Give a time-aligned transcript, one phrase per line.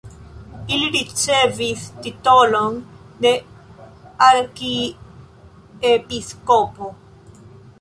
[0.75, 2.79] Ili ricevis titolon
[3.25, 3.33] de
[4.29, 6.91] arkiepiskopo.